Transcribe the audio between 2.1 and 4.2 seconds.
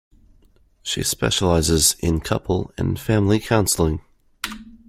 couple and family counselling.